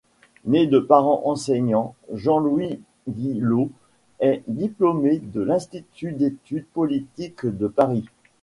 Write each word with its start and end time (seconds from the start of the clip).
Né 0.45 0.65
de 0.65 0.79
parents 0.79 1.21
enseignants, 1.27 1.93
Jean-Louis 2.11 2.79
Guillaud 3.07 3.69
est 4.19 4.41
diplômé 4.47 5.19
de 5.19 5.41
l'Institut 5.41 6.13
d'études 6.13 6.65
politiques 6.73 7.45
de 7.45 7.67
Paris. 7.67 8.05